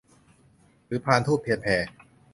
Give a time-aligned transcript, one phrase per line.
[0.85, 1.67] หรือพานธูปเทียนแพ